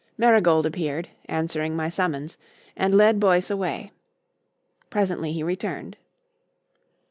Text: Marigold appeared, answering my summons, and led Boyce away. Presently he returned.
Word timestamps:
Marigold 0.17 0.65
appeared, 0.65 1.09
answering 1.27 1.75
my 1.75 1.87
summons, 1.87 2.35
and 2.75 2.95
led 2.95 3.19
Boyce 3.19 3.51
away. 3.51 3.91
Presently 4.89 5.31
he 5.31 5.43
returned. 5.43 5.95